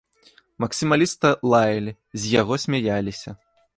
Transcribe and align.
Максімаліста 0.63 1.31
лаялі, 1.55 1.93
з 2.25 2.33
яго 2.41 2.59
смяяліся. 2.65 3.29